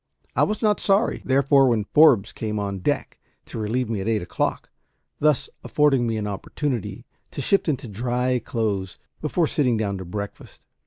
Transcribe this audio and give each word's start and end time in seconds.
I 0.35 0.41
was 0.41 0.63
not 0.63 0.79
sorry, 0.79 1.21
therefore, 1.23 1.67
when 1.67 1.83
Forbes 1.83 2.31
came 2.31 2.57
on 2.57 2.79
deck 2.79 3.19
to 3.45 3.59
relieve 3.59 3.87
me 3.87 4.01
at 4.01 4.07
eight 4.07 4.23
o'clock, 4.23 4.71
thus 5.19 5.47
affording 5.63 6.07
me 6.07 6.17
an 6.17 6.25
opportunity 6.25 7.05
to 7.29 7.39
shift 7.39 7.69
into 7.69 7.87
dry 7.87 8.39
clothes 8.39 8.97
before 9.21 9.45
sitting 9.45 9.77
down 9.77 9.99
to 9.99 10.05
breakfast. 10.05 10.65